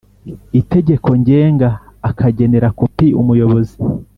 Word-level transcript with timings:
itegeko 0.59 1.09
ngenga 1.19 1.69
akagenera 2.09 2.67
kopi 2.79 3.07
Umuyobozi 3.21 3.77